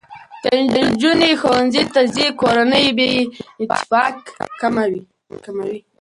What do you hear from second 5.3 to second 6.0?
کمه وي.